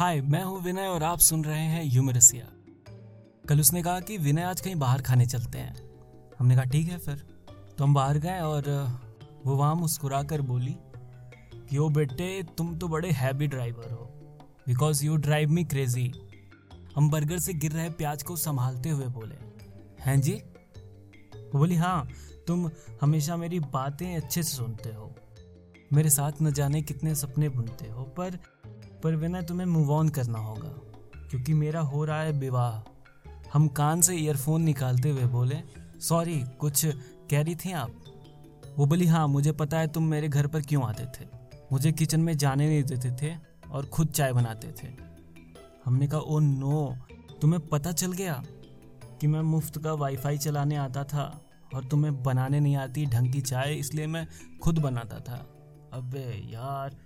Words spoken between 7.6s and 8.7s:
तो हम बाहर गए और